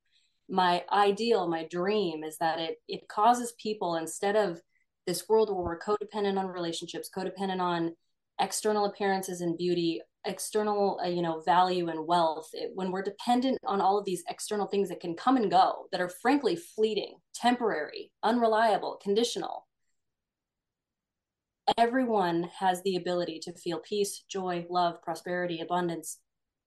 my 0.50 0.84
ideal, 0.92 1.48
my 1.48 1.68
dream 1.70 2.24
is 2.24 2.38
that 2.40 2.60
it 2.60 2.78
it 2.88 3.08
causes 3.08 3.54
people 3.62 3.96
instead 3.96 4.36
of 4.36 4.62
this 5.08 5.28
world 5.28 5.50
where 5.50 5.64
we're 5.64 5.80
codependent 5.80 6.38
on 6.38 6.48
relationships, 6.48 7.10
codependent 7.16 7.60
on 7.60 7.96
external 8.40 8.86
appearances 8.86 9.42
and 9.42 9.58
beauty, 9.58 10.02
external 10.26 11.00
uh, 11.04 11.08
you 11.08 11.22
know 11.22 11.42
value 11.42 11.90
and 11.90 12.08
wealth 12.08 12.50
it, 12.54 12.72
when 12.74 12.92
we're 12.92 13.02
dependent 13.04 13.58
on 13.66 13.82
all 13.82 13.98
of 13.98 14.06
these 14.06 14.24
external 14.30 14.68
things 14.68 14.90
that 14.90 15.02
can 15.02 15.16
come 15.16 15.36
and 15.36 15.52
go 15.52 15.86
that 15.92 16.02
are 16.02 16.10
frankly 16.10 16.56
fleeting 16.56 17.16
temporary 17.36 18.12
unreliable 18.24 18.98
conditional 19.04 19.68
everyone 21.78 22.50
has 22.58 22.82
the 22.84 22.96
ability 22.96 23.40
to 23.40 23.54
feel 23.54 23.80
peace 23.80 24.24
joy 24.30 24.66
love 24.70 25.02
prosperity 25.02 25.60
abundance 25.60 26.20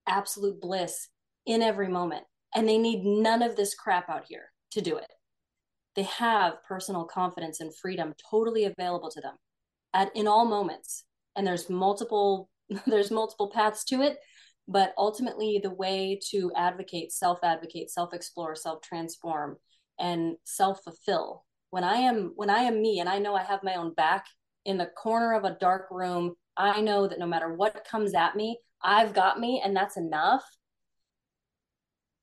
absolute 0.07 0.61
bliss 0.61 1.09
in 1.45 1.61
every 1.61 1.87
moment 1.87 2.25
and 2.55 2.67
they 2.67 2.77
need 2.77 3.03
none 3.03 3.41
of 3.41 3.55
this 3.55 3.75
crap 3.75 4.09
out 4.09 4.25
here 4.27 4.51
to 4.71 4.81
do 4.81 4.97
it. 4.97 5.11
They 5.95 6.03
have 6.03 6.63
personal 6.67 7.05
confidence 7.05 7.59
and 7.59 7.75
freedom 7.75 8.13
totally 8.29 8.65
available 8.65 9.09
to 9.11 9.21
them 9.21 9.35
at 9.93 10.15
in 10.15 10.27
all 10.27 10.45
moments. 10.45 11.05
And 11.35 11.45
there's 11.45 11.69
multiple 11.69 12.49
there's 12.85 13.11
multiple 13.11 13.51
paths 13.53 13.83
to 13.85 14.01
it 14.01 14.17
but 14.67 14.93
ultimately 14.97 15.59
the 15.61 15.73
way 15.73 16.19
to 16.31 16.51
advocate 16.55 17.11
self 17.11 17.39
advocate 17.43 17.89
self 17.89 18.13
explore 18.13 18.55
self 18.55 18.81
transform 18.81 19.57
and 19.99 20.35
self 20.43 20.83
fulfill 20.83 21.45
when 21.69 21.83
i 21.83 21.95
am 21.95 22.33
when 22.35 22.49
i 22.49 22.59
am 22.59 22.81
me 22.81 22.99
and 22.99 23.09
i 23.09 23.17
know 23.17 23.35
i 23.35 23.43
have 23.43 23.63
my 23.63 23.75
own 23.75 23.93
back 23.93 24.25
in 24.65 24.77
the 24.77 24.85
corner 24.85 25.33
of 25.33 25.45
a 25.45 25.57
dark 25.59 25.87
room 25.89 26.35
i 26.57 26.81
know 26.81 27.07
that 27.07 27.19
no 27.19 27.25
matter 27.25 27.53
what 27.53 27.85
comes 27.89 28.13
at 28.13 28.35
me 28.35 28.59
i've 28.83 29.13
got 29.13 29.39
me 29.39 29.61
and 29.63 29.75
that's 29.75 29.97
enough 29.97 30.43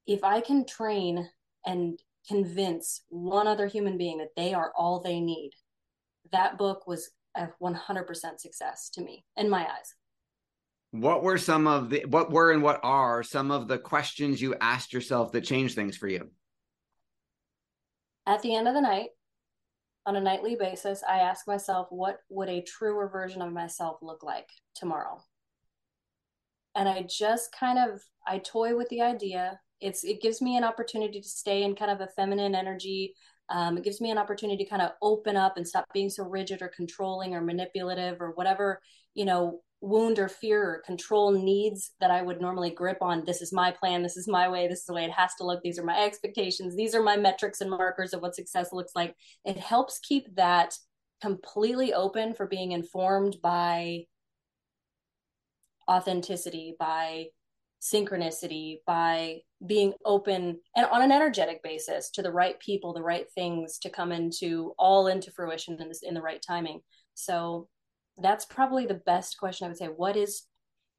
if 0.06 0.23
i 0.25 0.40
can 0.40 0.64
train 0.66 1.28
and 1.66 1.99
convince 2.28 3.02
one 3.08 3.46
other 3.46 3.66
human 3.66 3.99
being 3.99 4.18
that 4.18 4.34
they 4.37 4.54
are 4.54 4.73
all 4.76 5.00
they 5.00 5.20
need 5.20 5.50
that 6.32 6.58
book 6.58 6.87
was 6.87 7.11
a 7.37 7.49
100% 7.62 8.38
success 8.38 8.90
to 8.90 9.02
me 9.02 9.25
in 9.37 9.50
my 9.50 9.62
eyes. 9.62 9.94
What 10.90 11.23
were 11.23 11.38
some 11.38 11.66
of 11.66 11.90
the 11.90 12.04
what 12.06 12.30
were 12.30 12.52
and 12.52 12.62
what 12.62 12.78
are 12.84 13.25
some 13.25 13.50
of 13.50 13.66
the 13.66 13.78
questions 13.78 14.40
you 14.40 14.54
asked 14.61 14.92
yourself 14.92 15.32
that 15.32 15.42
changed 15.42 15.75
things 15.75 15.96
for 15.96 16.06
you? 16.06 16.30
At 18.26 18.42
the 18.42 18.54
end 18.54 18.68
of 18.68 18.75
the 18.75 18.80
night 18.80 19.08
on 20.06 20.16
a 20.16 20.20
nightly 20.20 20.54
basis 20.54 21.02
i 21.08 21.18
ask 21.18 21.49
myself 21.49 21.88
what 21.90 22.18
would 22.28 22.49
a 22.49 22.62
truer 22.62 23.08
version 23.08 23.40
of 23.40 23.52
myself 23.52 23.99
look 24.02 24.23
like 24.23 24.49
tomorrow? 24.76 25.20
And 26.76 26.88
i 26.88 27.02
just 27.02 27.50
kind 27.58 27.78
of 27.78 28.00
i 28.25 28.38
toy 28.38 28.76
with 28.76 28.88
the 28.88 29.02
idea 29.02 29.58
it's 29.81 30.04
it 30.04 30.21
gives 30.21 30.40
me 30.40 30.57
an 30.57 30.64
opportunity 30.64 31.21
to 31.21 31.28
stay 31.28 31.62
in 31.62 31.75
kind 31.75 31.90
of 31.90 32.00
a 32.00 32.12
feminine 32.14 32.54
energy 32.54 33.14
um, 33.50 33.76
it 33.76 33.85
gives 33.85 34.00
me 34.00 34.11
an 34.11 34.16
opportunity 34.16 34.64
to 34.64 34.71
kind 34.71 34.81
of 34.83 34.93
open 35.02 35.37
up 35.37 35.57
and 35.57 35.69
stop 35.69 35.85
being 35.93 36.09
so 36.09 36.25
rigid 36.25 36.62
or 36.62 36.69
controlling 36.69 37.35
or 37.35 37.40
manipulative 37.40 38.21
or 38.21 38.31
whatever 38.33 38.81
you 39.14 39.25
know 39.25 39.61
wound 39.85 40.19
or 40.19 40.28
fear 40.28 40.62
or 40.62 40.83
control 40.85 41.31
needs 41.31 41.93
that 42.00 42.11
I 42.11 42.23
would 42.23 42.40
normally 42.40 42.71
grip 42.71 42.99
on. 43.02 43.25
This 43.25 43.43
is 43.43 43.52
my 43.52 43.71
plan. 43.71 44.02
This 44.02 44.16
is 44.16 44.26
my 44.26 44.49
way. 44.49 44.66
This 44.66 44.81
is 44.81 44.87
the 44.87 44.95
way 44.95 45.04
it 45.04 45.11
has 45.11 45.35
to 45.37 45.45
look. 45.45 45.62
These 45.62 45.78
are 45.78 45.85
my 45.85 46.02
expectations. 46.02 46.75
These 46.75 46.95
are 46.95 47.02
my 47.02 47.16
metrics 47.16 47.61
and 47.61 47.71
markers 47.71 48.14
of 48.14 48.23
what 48.23 48.35
success 48.35 48.73
looks 48.73 48.93
like. 48.97 49.14
It 49.45 49.59
helps 49.59 49.99
keep 49.99 50.35
that 50.37 50.75
completely 51.21 51.93
open 51.93 52.35
for 52.35 52.47
being 52.47 52.73
informed 52.73 53.37
by 53.43 54.04
authenticity, 55.88 56.76
by 56.78 57.26
synchronicity, 57.83 58.78
by 58.87 59.40
being 59.66 59.94
open 60.04 60.61
and 60.76 60.87
on 60.87 61.02
an 61.02 61.12
energetic 61.12 61.62
basis 61.62 62.11
to 62.11 62.23
the 62.23 62.33
right 62.33 62.59
people, 62.61 62.92
the 62.92 63.02
right 63.02 63.26
things 63.35 63.78
to 63.78 63.90
come 63.90 64.12
into 64.12 64.75
all 64.78 65.06
into 65.06 65.30
fruition 65.30 65.80
in, 65.80 65.88
this, 65.88 66.02
in 66.02 66.14
the 66.14 66.23
right 66.23 66.42
timing. 66.47 66.80
So 67.14 67.68
that's 68.18 68.44
probably 68.44 68.87
the 68.87 69.00
best 69.06 69.38
question 69.38 69.64
I 69.64 69.68
would 69.68 69.78
say. 69.78 69.87
What 69.87 70.16
is 70.16 70.44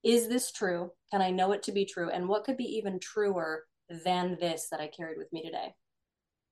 is 0.04 0.28
this 0.28 0.52
true? 0.52 0.92
Can 1.12 1.22
I 1.22 1.32
know 1.32 1.52
it 1.52 1.64
to 1.64 1.72
be 1.72 1.86
true? 1.86 2.12
And 2.12 2.28
what 2.28 2.44
could 2.44 2.58
be 2.58 2.78
even 2.78 3.00
truer 3.00 3.64
than 4.04 4.38
this 4.40 4.68
that 4.70 4.80
I 4.80 4.88
carried 4.88 5.18
with 5.18 5.34
me 5.34 5.44
today? 5.44 5.74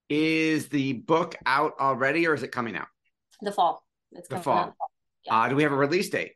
Is 0.09 0.69
the 0.69 0.93
book 0.93 1.35
out 1.45 1.73
already 1.79 2.27
or 2.27 2.33
is 2.33 2.41
it 2.41 2.51
coming 2.51 2.75
out? 2.75 2.87
The 3.41 3.51
fall. 3.51 3.85
It's 4.11 4.27
the 4.27 4.39
fall. 4.39 4.75
Yeah. 5.25 5.39
Uh, 5.39 5.49
do 5.49 5.55
we 5.55 5.63
have 5.63 5.71
a 5.71 5.77
release 5.77 6.09
date? 6.09 6.33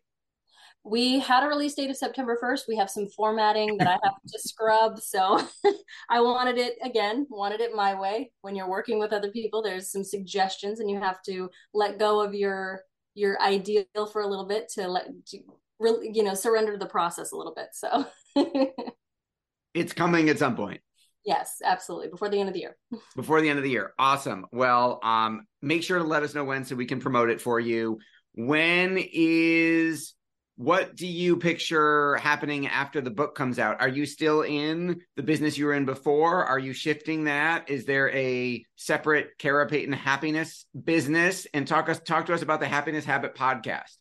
We 0.83 1.19
had 1.19 1.43
a 1.43 1.47
release 1.47 1.73
date 1.73 1.89
of 1.89 1.97
September 1.97 2.37
1st. 2.41 2.61
We 2.67 2.77
have 2.77 2.89
some 2.89 3.07
formatting 3.07 3.77
that 3.77 3.87
I 3.87 3.99
have 4.03 4.15
to 4.27 4.39
scrub. 4.47 4.99
So 4.99 5.41
I 6.09 6.21
wanted 6.21 6.57
it 6.57 6.75
again, 6.83 7.27
wanted 7.29 7.59
it 7.59 7.75
my 7.75 7.99
way. 7.99 8.31
When 8.41 8.55
you're 8.55 8.69
working 8.69 8.97
with 8.97 9.11
other 9.11 9.31
people, 9.31 9.61
there's 9.61 9.91
some 9.91 10.03
suggestions 10.03 10.79
and 10.79 10.89
you 10.89 10.99
have 10.99 11.21
to 11.23 11.49
let 11.73 11.99
go 11.99 12.21
of 12.21 12.33
your 12.33 12.81
your 13.17 13.41
ideal 13.41 13.85
for 14.13 14.21
a 14.21 14.27
little 14.27 14.45
bit 14.45 14.69
to 14.69 14.87
let 14.87 15.07
to 15.25 15.39
really 15.79 16.11
you 16.13 16.23
know 16.23 16.35
surrender 16.35 16.73
to 16.73 16.77
the 16.77 16.85
process 16.85 17.31
a 17.31 17.35
little 17.35 17.53
bit 17.53 17.69
so 17.73 18.05
it's 19.73 19.91
coming 19.91 20.29
at 20.29 20.37
some 20.37 20.55
point 20.55 20.79
yes 21.25 21.57
absolutely 21.63 22.09
before 22.09 22.29
the 22.29 22.39
end 22.39 22.47
of 22.47 22.53
the 22.53 22.59
year 22.59 22.77
before 23.15 23.41
the 23.41 23.49
end 23.49 23.57
of 23.57 23.63
the 23.63 23.71
year 23.71 23.93
awesome 23.97 24.45
well 24.51 24.99
um 25.03 25.41
make 25.61 25.81
sure 25.83 25.97
to 25.97 26.03
let 26.03 26.21
us 26.21 26.35
know 26.35 26.43
when 26.43 26.63
so 26.63 26.75
we 26.75 26.85
can 26.85 26.99
promote 26.99 27.29
it 27.29 27.41
for 27.41 27.59
you 27.59 27.97
when 28.33 28.97
is 28.97 30.13
what 30.57 30.95
do 30.95 31.05
you 31.05 31.37
picture 31.37 32.15
happening 32.17 32.67
after 32.67 32.99
the 32.99 33.11
book 33.11 33.35
comes 33.35 33.59
out? 33.59 33.79
Are 33.79 33.87
you 33.87 34.07
still 34.07 34.41
in 34.41 35.01
the 35.15 35.23
business 35.23 35.57
you 35.57 35.67
were 35.67 35.73
in 35.73 35.85
before? 35.85 36.43
Are 36.43 36.57
you 36.57 36.73
shifting 36.73 37.25
that? 37.25 37.69
Is 37.69 37.85
there 37.85 38.09
a 38.09 38.65
separate 38.75 39.37
Kara 39.37 39.67
Payton 39.67 39.93
happiness 39.93 40.65
business? 40.83 41.45
And 41.53 41.67
talk 41.67 41.89
us 41.89 41.99
talk 41.99 42.25
to 42.25 42.33
us 42.33 42.41
about 42.41 42.59
the 42.59 42.67
happiness 42.67 43.05
habit 43.05 43.35
podcast 43.35 43.97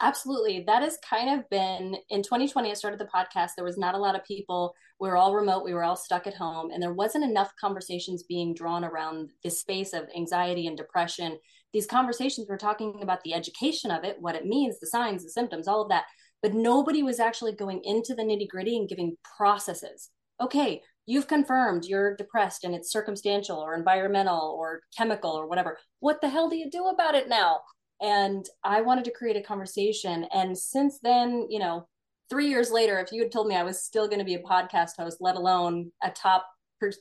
absolutely. 0.00 0.64
That 0.66 0.82
has 0.82 0.98
kind 1.08 1.38
of 1.38 1.48
been 1.50 1.96
in 2.08 2.22
2020 2.22 2.70
i 2.70 2.74
started 2.74 3.00
the 3.00 3.08
podcast 3.14 3.50
there 3.56 3.64
was 3.64 3.78
not 3.78 3.94
a 3.94 3.98
lot 3.98 4.14
of 4.14 4.24
people 4.24 4.74
we 5.00 5.08
were 5.08 5.16
all 5.16 5.34
remote 5.34 5.64
we 5.64 5.74
were 5.74 5.84
all 5.84 5.96
stuck 5.96 6.26
at 6.26 6.34
home 6.34 6.70
and 6.70 6.82
there 6.82 6.92
wasn't 6.92 7.24
enough 7.24 7.52
conversations 7.60 8.22
being 8.22 8.54
drawn 8.54 8.84
around 8.84 9.30
this 9.42 9.60
space 9.60 9.92
of 9.92 10.08
anxiety 10.16 10.66
and 10.66 10.76
depression. 10.76 11.38
These 11.72 11.86
conversations 11.86 12.48
were 12.48 12.58
talking 12.58 12.98
about 13.02 13.22
the 13.22 13.34
education 13.34 13.90
of 13.90 14.04
it 14.04 14.16
what 14.20 14.34
it 14.34 14.46
means 14.46 14.78
the 14.78 14.86
signs 14.86 15.22
the 15.22 15.30
symptoms 15.30 15.68
all 15.68 15.82
of 15.82 15.88
that 15.90 16.04
but 16.42 16.54
nobody 16.54 17.02
was 17.02 17.20
actually 17.20 17.52
going 17.52 17.82
into 17.84 18.14
the 18.14 18.22
nitty 18.22 18.48
gritty 18.48 18.76
and 18.76 18.88
giving 18.88 19.16
processes. 19.36 20.10
Okay 20.40 20.82
you've 21.06 21.26
confirmed 21.26 21.84
you're 21.84 22.14
depressed 22.14 22.62
and 22.62 22.74
it's 22.74 22.92
circumstantial 22.92 23.58
or 23.58 23.74
environmental 23.74 24.56
or 24.56 24.80
chemical 24.96 25.32
or 25.32 25.48
whatever. 25.48 25.76
What 25.98 26.20
the 26.20 26.28
hell 26.28 26.48
do 26.48 26.56
you 26.56 26.70
do 26.70 26.86
about 26.86 27.14
it 27.14 27.28
now 27.28 27.60
and 28.00 28.46
I 28.64 28.80
wanted 28.80 29.04
to 29.04 29.10
create 29.10 29.36
a 29.36 29.42
conversation. 29.42 30.24
And 30.32 30.56
since 30.56 30.98
then, 31.02 31.46
you 31.50 31.58
know, 31.58 31.86
three 32.30 32.48
years 32.48 32.70
later, 32.70 32.98
if 32.98 33.12
you 33.12 33.22
had 33.22 33.32
told 33.32 33.46
me 33.46 33.56
I 33.56 33.62
was 33.62 33.84
still 33.84 34.06
going 34.06 34.20
to 34.20 34.24
be 34.24 34.34
a 34.34 34.42
podcast 34.42 34.96
host, 34.98 35.18
let 35.20 35.36
alone 35.36 35.92
a 36.02 36.10
top, 36.10 36.46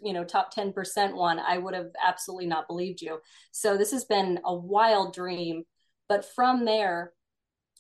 you 0.01 0.11
know, 0.11 0.25
top 0.25 0.53
10% 0.53 1.15
one, 1.15 1.39
I 1.39 1.57
would 1.57 1.73
have 1.73 1.91
absolutely 2.05 2.47
not 2.47 2.67
believed 2.67 3.01
you. 3.01 3.19
So 3.51 3.77
this 3.77 3.91
has 3.91 4.03
been 4.05 4.39
a 4.43 4.53
wild 4.53 5.13
dream. 5.13 5.63
But 6.09 6.25
from 6.25 6.65
there, 6.65 7.13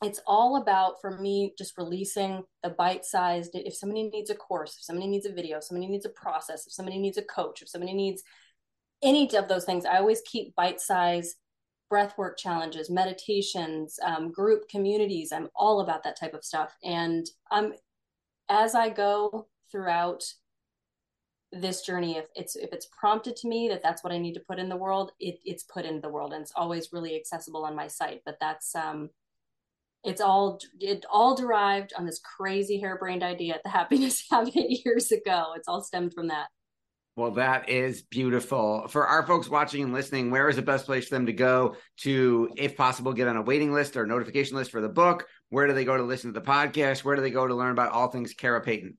it's 0.01 0.21
all 0.25 0.55
about 0.55 1.01
for 1.01 1.19
me 1.19 1.53
just 1.57 1.77
releasing 1.77 2.43
the 2.63 2.69
bite 2.69 3.03
sized 3.03 3.51
if 3.53 3.75
somebody 3.75 4.03
needs 4.03 4.29
a 4.29 4.35
course 4.35 4.77
if 4.77 4.83
somebody 4.83 5.07
needs 5.07 5.25
a 5.25 5.33
video 5.33 5.57
if 5.57 5.63
somebody 5.65 5.87
needs 5.87 6.05
a 6.05 6.09
process 6.09 6.65
if 6.65 6.73
somebody 6.73 6.97
needs 6.97 7.17
a 7.17 7.21
coach 7.21 7.61
if 7.61 7.67
somebody 7.67 7.93
needs 7.93 8.23
any 9.03 9.29
of 9.35 9.47
those 9.47 9.65
things 9.65 9.85
i 9.85 9.97
always 9.97 10.21
keep 10.25 10.55
bite 10.55 10.79
size 10.79 11.35
breathwork 11.91 12.37
challenges, 12.37 12.89
meditations, 12.89 13.99
um, 14.03 14.31
group 14.31 14.69
communities. 14.69 15.31
I'm 15.31 15.49
all 15.55 15.81
about 15.81 16.03
that 16.03 16.19
type 16.19 16.33
of 16.33 16.43
stuff. 16.43 16.75
And 16.83 17.27
I'm 17.51 17.73
as 18.49 18.75
I 18.75 18.89
go 18.89 19.47
throughout 19.71 20.23
this 21.51 21.81
journey, 21.81 22.17
if 22.17 22.27
it's 22.35 22.55
if 22.55 22.71
it's 22.73 22.87
prompted 22.87 23.35
to 23.37 23.47
me 23.47 23.67
that 23.69 23.81
that's 23.81 24.03
what 24.03 24.13
I 24.13 24.17
need 24.19 24.33
to 24.33 24.39
put 24.39 24.59
in 24.59 24.69
the 24.69 24.77
world, 24.77 25.11
it, 25.19 25.39
it's 25.43 25.63
put 25.63 25.85
into 25.85 26.01
the 26.01 26.09
world, 26.09 26.33
and 26.33 26.41
it's 26.41 26.53
always 26.55 26.93
really 26.93 27.15
accessible 27.15 27.65
on 27.65 27.75
my 27.75 27.87
site. 27.87 28.21
But 28.25 28.37
that's 28.39 28.75
um, 28.75 29.09
it's 30.03 30.21
all 30.21 30.59
it 30.79 31.05
all 31.11 31.35
derived 31.35 31.93
on 31.97 32.05
this 32.05 32.19
crazy 32.19 32.79
harebrained 32.79 33.23
idea 33.23 33.55
at 33.55 33.63
the 33.63 33.69
happiness 33.79 34.23
habit 34.29 34.85
years 34.85 35.11
ago. 35.11 35.53
It's 35.55 35.67
all 35.67 35.81
stemmed 35.81 36.13
from 36.13 36.27
that. 36.27 36.47
Well, 37.15 37.31
that 37.31 37.67
is 37.67 38.01
beautiful. 38.01 38.87
For 38.87 39.05
our 39.05 39.25
folks 39.25 39.49
watching 39.49 39.83
and 39.83 39.93
listening, 39.93 40.31
where 40.31 40.47
is 40.47 40.55
the 40.55 40.61
best 40.61 40.85
place 40.85 41.07
for 41.07 41.15
them 41.15 41.25
to 41.25 41.33
go 41.33 41.75
to, 41.97 42.49
if 42.55 42.77
possible, 42.77 43.11
get 43.11 43.27
on 43.27 43.35
a 43.35 43.41
waiting 43.41 43.73
list 43.73 43.97
or 43.97 44.05
notification 44.05 44.55
list 44.55 44.71
for 44.71 44.79
the 44.79 44.87
book? 44.87 45.27
Where 45.49 45.67
do 45.67 45.73
they 45.73 45.83
go 45.83 45.97
to 45.97 46.03
listen 46.03 46.33
to 46.33 46.39
the 46.39 46.45
podcast? 46.45 47.03
Where 47.03 47.17
do 47.17 47.21
they 47.21 47.29
go 47.29 47.45
to 47.45 47.53
learn 47.53 47.71
about 47.71 47.91
all 47.91 48.07
things 48.07 48.33
Kara 48.33 48.61
Payton? 48.61 48.97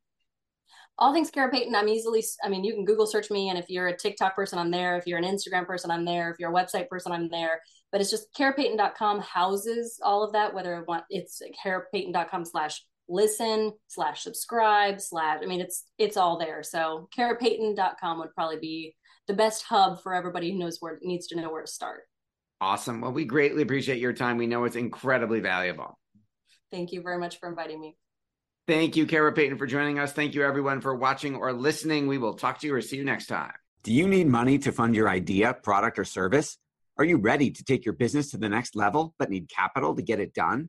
All 0.98 1.14
things 1.14 1.30
Kara 1.30 1.50
Payton. 1.50 1.74
I'm 1.74 1.88
easily, 1.88 2.22
I 2.44 2.50
mean, 2.50 2.62
you 2.62 2.74
can 2.74 2.84
Google 2.84 3.06
search 3.06 3.30
me. 3.30 3.48
And 3.48 3.58
if 3.58 3.70
you're 3.70 3.88
a 3.88 3.96
TikTok 3.96 4.36
person, 4.36 4.58
I'm 4.58 4.70
there. 4.70 4.98
If 4.98 5.06
you're 5.06 5.18
an 5.18 5.24
Instagram 5.24 5.66
person, 5.66 5.90
I'm 5.90 6.04
there. 6.04 6.30
If 6.30 6.38
you're 6.38 6.54
a 6.54 6.54
website 6.54 6.88
person, 6.88 7.12
I'm 7.12 7.30
there. 7.30 7.62
But 7.90 8.02
it's 8.02 8.10
just 8.10 8.34
karapayton.com 8.34 9.20
houses 9.20 9.98
all 10.02 10.22
of 10.22 10.34
that, 10.34 10.52
whether 10.52 10.84
it's 11.08 11.40
karapayton.com 11.64 12.44
slash 12.44 12.84
listen 13.10 13.72
slash 13.88 14.22
subscribe 14.22 15.00
slash 15.00 15.40
i 15.42 15.46
mean 15.46 15.60
it's 15.60 15.84
it's 15.98 16.16
all 16.16 16.38
there 16.38 16.62
so 16.62 17.08
karapayton.com 17.16 18.18
would 18.18 18.34
probably 18.34 18.58
be 18.58 18.94
the 19.30 19.36
best 19.36 19.62
hub 19.62 20.02
for 20.02 20.12
everybody 20.12 20.50
who 20.50 20.58
knows 20.58 20.78
where 20.80 20.98
needs 21.02 21.28
to 21.28 21.36
know 21.36 21.50
where 21.52 21.62
to 21.62 21.70
start. 21.70 22.02
Awesome. 22.60 23.00
Well, 23.00 23.12
we 23.12 23.24
greatly 23.24 23.62
appreciate 23.62 23.98
your 23.98 24.12
time. 24.12 24.36
We 24.36 24.48
know 24.48 24.64
it's 24.64 24.76
incredibly 24.76 25.38
valuable. 25.38 25.98
Thank 26.72 26.92
you 26.92 27.00
very 27.00 27.18
much 27.18 27.38
for 27.38 27.48
inviting 27.48 27.80
me. 27.80 27.96
Thank 28.66 28.96
you, 28.96 29.06
Kara 29.06 29.32
Payton, 29.32 29.56
for 29.56 29.66
joining 29.66 30.00
us. 30.00 30.12
Thank 30.12 30.34
you, 30.34 30.42
everyone, 30.42 30.80
for 30.80 30.94
watching 30.94 31.36
or 31.36 31.52
listening. 31.52 32.08
We 32.08 32.18
will 32.18 32.34
talk 32.34 32.58
to 32.60 32.66
you 32.66 32.74
or 32.74 32.82
see 32.82 32.96
you 32.96 33.04
next 33.04 33.26
time. 33.26 33.52
Do 33.82 33.92
you 33.92 34.06
need 34.08 34.26
money 34.26 34.58
to 34.58 34.72
fund 34.72 34.94
your 34.94 35.08
idea, 35.08 35.54
product, 35.54 35.98
or 35.98 36.04
service? 36.04 36.58
Are 36.98 37.04
you 37.04 37.16
ready 37.16 37.50
to 37.52 37.64
take 37.64 37.84
your 37.84 37.94
business 37.94 38.32
to 38.32 38.36
the 38.36 38.48
next 38.48 38.76
level 38.76 39.14
but 39.18 39.30
need 39.30 39.48
capital 39.48 39.94
to 39.94 40.02
get 40.02 40.20
it 40.20 40.34
done? 40.34 40.68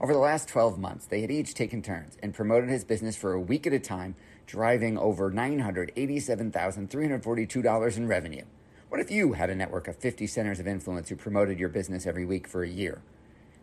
Over 0.00 0.12
the 0.12 0.18
last 0.18 0.48
12 0.48 0.76
months, 0.78 1.06
they 1.06 1.20
had 1.20 1.30
each 1.30 1.54
taken 1.54 1.80
turns 1.80 2.18
and 2.22 2.34
promoted 2.34 2.68
his 2.68 2.84
business 2.84 3.16
for 3.16 3.32
a 3.32 3.40
week 3.40 3.64
at 3.66 3.72
a 3.72 3.78
time, 3.78 4.16
driving 4.44 4.98
over 4.98 5.30
$987,342 5.30 7.96
in 7.96 8.08
revenue. 8.08 8.44
What 8.88 9.00
if 9.00 9.10
you 9.10 9.32
had 9.34 9.50
a 9.50 9.54
network 9.54 9.86
of 9.88 9.96
50 9.96 10.26
centers 10.26 10.58
of 10.60 10.66
influence 10.66 11.08
who 11.08 11.16
promoted 11.16 11.58
your 11.58 11.68
business 11.68 12.06
every 12.06 12.26
week 12.26 12.48
for 12.48 12.64
a 12.64 12.68
year? 12.68 13.02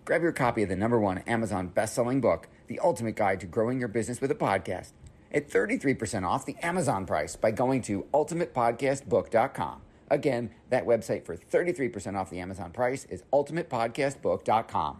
Grab 0.06 0.24
your 0.24 0.32
copy 0.32 0.64
of 0.64 0.70
the 0.70 0.76
number 0.76 1.00
one 1.00 1.20
Amazon 1.20 1.68
best-selling 1.68 2.22
book, 2.22 2.48
The 2.68 2.80
Ultimate 2.80 3.16
Guide 3.16 3.40
to 3.42 3.46
Growing 3.46 3.80
Your 3.80 3.90
Business 3.90 4.20
with 4.20 4.32
a 4.32 4.36
Podcast, 4.36 4.94
at 5.34 5.50
33% 5.50 6.26
off 6.26 6.46
the 6.46 6.58
Amazon 6.64 7.06
price 7.06 7.36
by 7.36 7.52
going 7.52 7.82
to 7.84 8.06
ultimatepodcastbook.com. 8.14 9.82
Again, 10.10 10.50
that 10.70 10.86
website 10.86 11.26
for 11.26 11.38
33% 11.38 12.18
off 12.18 12.30
the 12.30 12.40
Amazon 12.40 12.72
price 12.72 13.06
is 13.06 13.24
ultimatepodcastbook.com. 13.32 15.00